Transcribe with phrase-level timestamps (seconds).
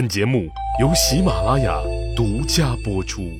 [0.00, 0.48] 本节目
[0.80, 1.78] 由喜马拉雅
[2.16, 3.38] 独家播出。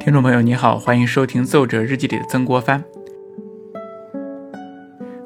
[0.00, 2.82] 听众朋友，你好，欢迎收听《奏折日记》里的曾国藩。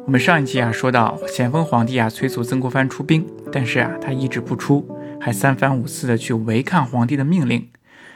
[0.06, 4.88] 我们上一期啊说到，咸丰皇帝啊催促曾国藩出兵，但是啊他一直不出，
[5.20, 7.70] 还三番五次的去违抗皇帝的命令，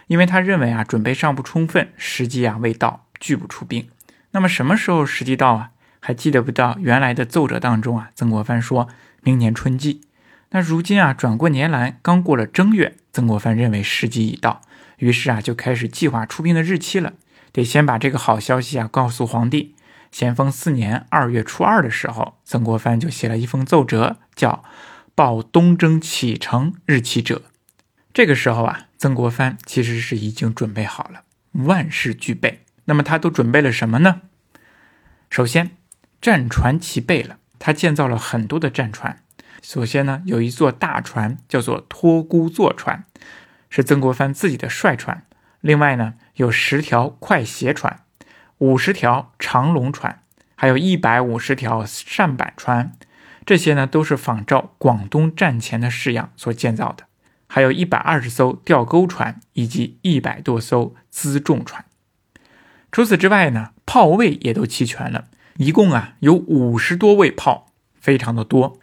[0.09, 3.87] 因为他认为啊准备尚不充分，时机啊未到，拒不出兵。
[4.33, 5.71] 那么什么时候时机到啊？
[6.01, 8.89] 还记得不到原来的奏折当中啊，曾国藩说
[9.23, 10.01] 明年春季。
[10.55, 14.61] 那如今啊，转过年来，刚过了正月，曾国藩认为时机已到，
[14.99, 17.15] 于是啊，就开始计划出兵的日期了。
[17.51, 19.75] 得先把这个好消息啊告诉皇帝。
[20.13, 24.63] 咸丰四年二月初二的时候，曾国藩就写了一封奏折，叫
[25.17, 27.43] “报东征启程日期者”。
[28.15, 31.25] 这个时候啊，曾国藩其实是已经准备好了，
[31.65, 32.61] 万事俱备。
[32.85, 34.21] 那么他都准备了什么呢？
[35.29, 35.73] 首先，
[36.23, 39.24] 战船齐备了，他建造了很多的战船。
[39.65, 43.07] 首先呢，有一座大船叫做托孤坐船，
[43.71, 45.25] 是曾国藩自己的帅船。
[45.63, 48.01] 另外呢，有十条快斜船，
[48.59, 50.21] 五十条长龙船，
[50.55, 52.93] 还有一百五十条扇板船。
[53.47, 57.05] 这些呢，都是仿照广东战前的式样所建造的。
[57.47, 61.87] 还有一百二十艘吊钩船，以及一百多艘辎重船。
[62.93, 65.25] 除此之外呢，炮位也都齐全了，
[65.57, 68.79] 一共啊有五十多位炮，非常的多。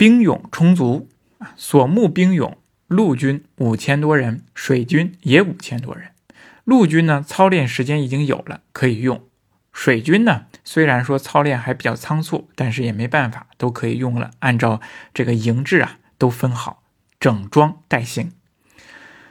[0.00, 2.56] 兵勇充足啊，所募兵勇，
[2.86, 6.12] 陆军五千多人，水军也五千多人。
[6.64, 9.18] 陆军呢，操练时间已经有了，可以用；
[9.74, 14.30] 水军呢，虽然说操练还比较仓促，但是也没办法，都可以用了。
[14.38, 14.80] 按照
[15.12, 16.82] 这个营制啊，都分好，
[17.18, 18.32] 整装待行。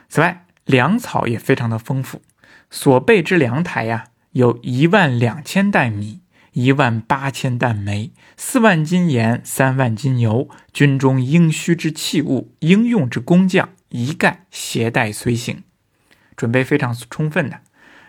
[0.07, 2.21] 此外，粮草也非常的丰富，
[2.69, 6.21] 所备之粮台呀，有一万两千担米。
[6.59, 15.63] 一万八千担煤，四万斤盐，三万斤油，军中应需之器物，应用之工匠，一概携带随行，
[16.35, 17.61] 准备非常充分的。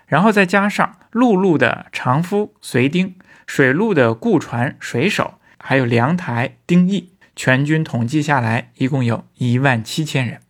[0.08, 3.14] 然后再加上陆路的长夫、随丁，
[3.46, 10.40] 水路的雇船、水手，还有粮台、丁役，全军统计下来，一共有一万七千人。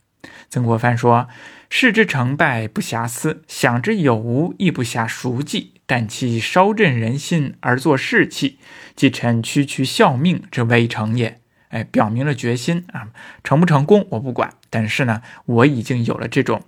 [0.49, 1.29] 曾国藩说
[1.69, 5.75] ：“事之成败不暇思，想之有无亦不暇熟记。
[5.91, 8.61] 但其稍振人心而作士气，
[8.95, 11.41] 即臣区区效命之微成也。”
[11.71, 13.09] 哎，表明了决心啊！
[13.43, 16.63] 成不成功我不管，但是呢，我已经有了这种，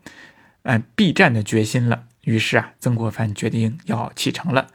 [0.65, 2.07] 嗯，必战的决心了。
[2.23, 4.67] 于是啊，曾国藩决定要启程了。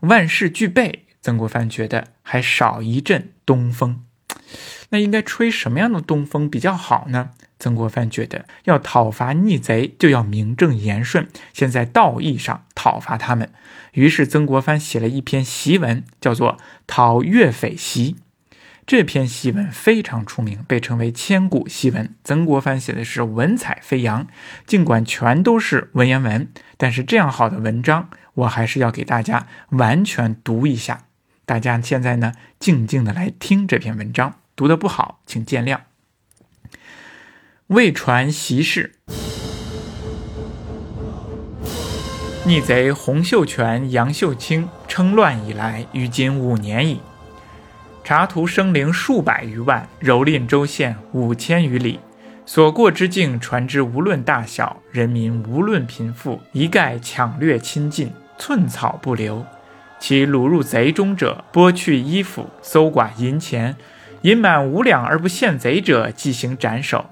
[0.00, 4.04] 万事俱备，曾国藩觉得还少一阵东风。
[4.90, 7.30] 那应该吹什么样的东风比较好呢？
[7.64, 13.50] 曾国藩觉得要讨伐逆贼，就要名正言顺，先在道义上讨伐他们。
[13.92, 18.10] 于是曾国藩写了一篇檄文，叫做《讨粤匪檄》。
[18.86, 22.14] 这篇檄文非常出名，被称为千古檄文。
[22.22, 24.26] 曾国藩写的是文采飞扬，
[24.66, 26.46] 尽管全都是文言文，
[26.76, 31.04] 但是这样好的文章，我还是要给大家完全读一下。
[31.46, 35.93] 大家现在呢，静静的来听这篇文章，读的不好，请见谅。
[37.74, 38.92] 未传檄事，
[42.44, 47.00] 逆贼洪秀全、杨秀清称乱以来，于今五年矣。
[48.04, 51.98] 查图生灵数百余万，蹂躏州县五千余里，
[52.46, 59.44] 所过之境，传之无论大小，人民无论贫富，一概抢掠侵尽，寸草不留。
[59.98, 63.74] 其掳入贼中者，剥去衣服，搜刮银钱，
[64.22, 67.06] 银满五两而不献贼者，即行斩首。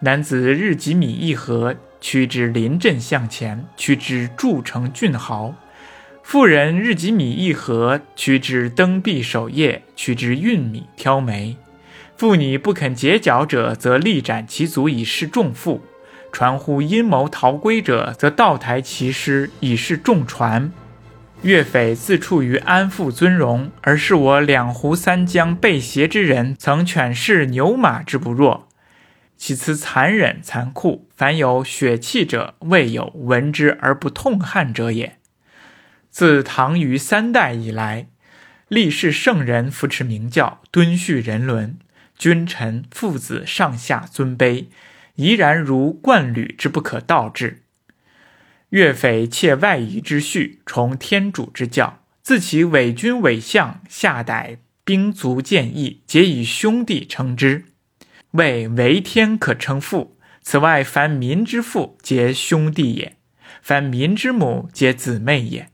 [0.00, 5.54] 男子日给米一合，驱之临阵向前，驱之筑城郡豪；
[6.22, 11.56] 妇人日给米一合，驱之登壁守夜，驱之运米挑煤。
[12.14, 15.80] 妇女不肯解脚者，则力斩其足以示众妇；
[16.30, 20.70] 传呼阴谋逃归者，则倒抬其尸以示众传。
[21.40, 28.65] 岳匪自处于安富尊荣，而是我两湖三江被挟之人，曾犬视牛马之不弱。
[29.36, 35.18] 其此残忍残酷，凡有血气者，未有闻之而不痛恨者也。
[36.10, 38.08] 自唐虞三代以来，
[38.68, 41.78] 历世圣人扶持明教，敦叙人伦，
[42.16, 44.66] 君臣父子上下尊卑，
[45.16, 47.62] 怡然如冠履之不可倒置。
[48.70, 57.66] 岳匪窃外夷之序，崇天主之教，自其伪君伪相，下逮兵卒剑义，皆以兄弟称之。
[58.36, 63.16] 谓为天可称父，此外凡民之父，皆兄弟也；
[63.60, 65.68] 凡民之母，皆姊妹也。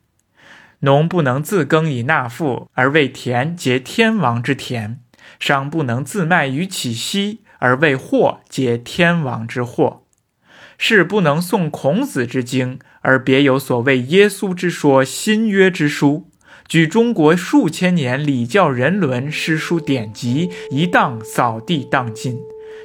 [0.81, 4.97] 农不能自耕以纳赋，而为田，皆天王之田；
[5.39, 10.07] 商不能自卖于乞息，而为祸皆天王之祸。
[10.79, 16.32] 士不能诵孔子之经，而别有所谓耶稣之说、新约之书。
[16.73, 22.41] 举中国数千年礼教人伦诗书典籍，一荡扫地荡尽。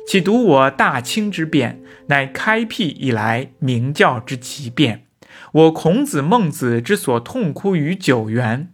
[0.06, 5.06] 岂独我大清之变，乃开辟以来明教之奇变。
[5.54, 8.74] 我孔子、孟子之所痛哭于九原。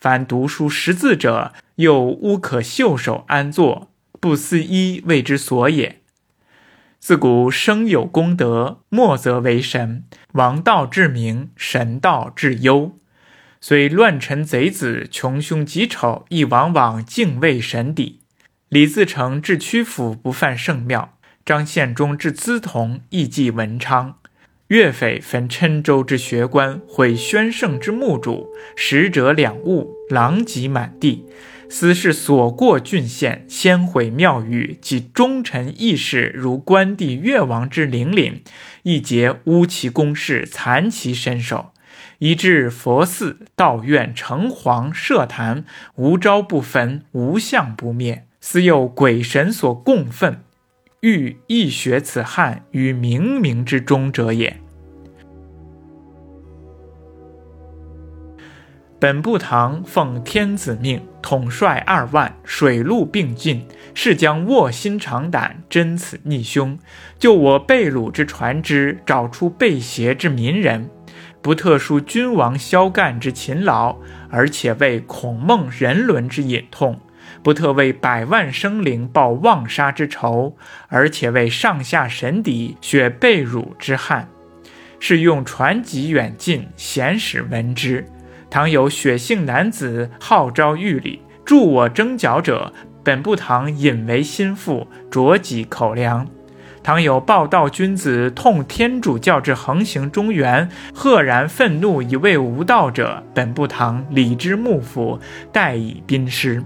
[0.00, 6.00] 凡读书识字者，又无可袖手安坐，不思一谓之所也。
[6.98, 10.04] 自古生有功德，莫则为神。
[10.32, 12.96] 王道至明，神道至幽。
[13.66, 18.20] 虽乱臣贼子、穷凶极丑，亦往往敬畏神邸。
[18.68, 21.16] 李自成至曲阜不犯圣庙，
[21.46, 24.18] 张献忠至资同亦祭文昌。
[24.66, 31.24] 岳匪焚郴州之学官，毁宣圣之墓主，使者两物，狼藉满地。
[31.70, 38.42] 斯是所过郡县，先毁庙宇，及忠臣义士如关帝、越王之陵寝，
[38.82, 41.72] 一节污其宫室，残其身首，
[42.18, 45.64] 以致佛寺、道院、城隍、社坛，
[45.96, 48.26] 无招不焚，无相不灭。
[48.40, 50.36] 似有鬼神所供奉，
[51.00, 54.60] 欲一学此汉于冥冥之中者也。
[58.98, 66.78] 本部堂奉天子命，统帅二万，水陆并进，是将卧薪尝胆，真此逆凶，
[67.18, 70.88] 就我被掳之船只，找出被挟之民人，
[71.44, 73.98] 不特殊君王萧干之勤劳，
[74.30, 76.94] 而且为孔孟人伦之隐痛；
[77.42, 80.56] 不特为百万生灵报妄杀之仇，
[80.88, 84.30] 而且为上下神邸雪被辱之憾，
[84.98, 88.06] 是用传籍远近，贤使闻之。
[88.48, 92.72] 倘有血性男子号召狱里助我征剿者，
[93.04, 96.24] 本部堂引为心腹，酌己口粮；
[96.84, 105.18] 倘有报道君子痛天主教之横行中原，赫然愤怒以为无道者，本部堂礼之幕府，
[105.50, 106.62] 待以宾师。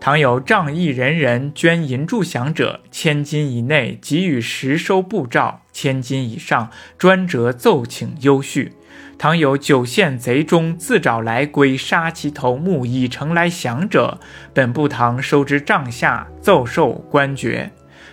[0.00, 8.72] 倘有仗义仁人捐银助饷者，千金以内给予实收布诏，千金以上专折奏请优叙。
[9.18, 14.18] 倘有九县贼中自找来归，杀其头目以成来降者，
[14.54, 17.70] 本部堂收之帐下，奏授官爵。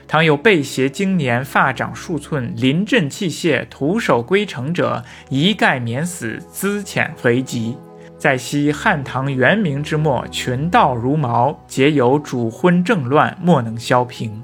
[0.07, 7.75] 倘有被挟经年，发长数寸，临阵器械，徒手归城者，一概免死，资遣回籍。
[8.17, 14.41] 在昔汉唐元明之末，群盗如毛，皆有主昏政乱，莫能消平。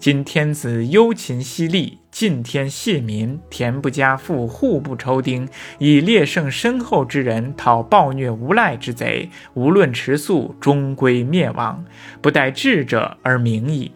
[0.00, 11.84] 今天子忧勤犀利，尽天谢民，田不加赋，户不抽丁，以烈胜身后之人讨暴虐无赖之贼，无论迟速，终归灭亡，
[12.20, 13.92] 不待智者而明矣。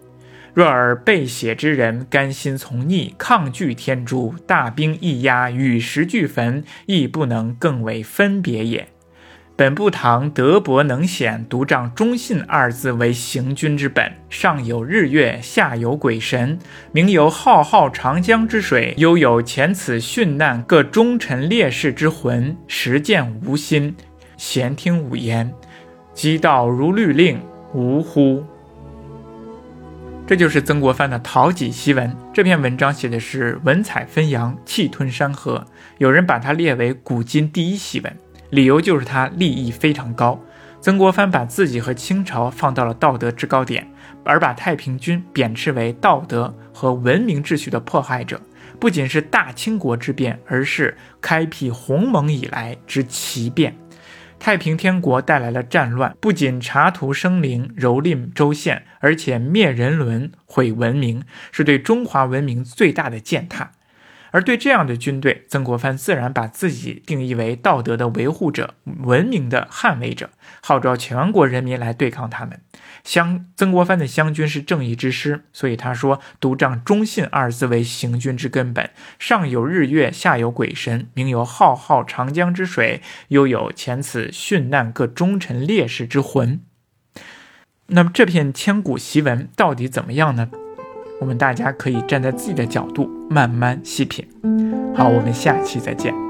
[0.58, 8.88] 若尔被写之人甘心从逆，抗拒天诛，大兵一压，与时俱焚，亦不能更为分别也。
[9.54, 14.12] 本部堂德薄能显，独仗忠信二字为行军之本。
[14.28, 16.58] 上有日月，下有鬼神，
[16.90, 22.56] 名有浩浩长江之水，悠有前此殉难各忠臣烈士之魂。
[22.66, 23.94] 实践无心，
[24.36, 25.54] 闲听五言，
[26.12, 27.40] 机道如律令，
[27.72, 28.42] 无乎？
[30.28, 32.06] 这就是曾国藩的《讨己檄文》。
[32.34, 35.64] 这篇文章写的是文采飞扬，气吞山河，
[35.96, 38.14] 有人把它列为古今第一檄文。
[38.50, 40.38] 理由就是它立意非常高，
[40.82, 43.90] 曾国藩把自己和清朝放到了道德制高点，
[44.22, 48.38] 而把太平军贬斥为道德和文明秩序的迫害者，
[48.78, 53.74] 不仅是大清国之变，而是开辟鸿蒙以来之奇变。
[54.38, 63.72] 太平天国带来了战乱，不仅查屠生灵、蹂躏州县，而且灭人伦、毁文明，是对中华文明最大的践踏。
[64.30, 70.30] 而对这样的军队，曾国藩自然把自己定义为道德的维护者、文明的捍卫者，
[70.62, 72.60] 号召全国人民来对抗他们。
[73.04, 78.90] 湘曾国藩的湘军是正义之师，所以他说：“独仗忠信二字为行军之根本。
[79.18, 86.60] 上有日月，下有鬼神，名有浩浩长江之水，又有前此殉难各忠臣烈士之魂。”
[87.90, 90.50] 那么这篇千古檄文到底怎么样呢？
[91.20, 94.26] 我们大家可以站在自己的角度慢慢细品。
[94.94, 96.27] 好，我们下期再见。